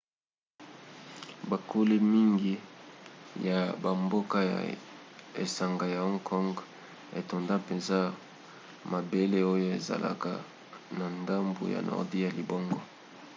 [1.49, 2.53] bokoli mingi
[3.47, 4.59] ya bamboka ya
[5.43, 6.49] esanga ya hong kong
[7.19, 8.13] etonda mpenza na
[8.91, 10.31] mabele oyo ezalaka
[10.97, 12.79] na ndambu ya nordi ya libongo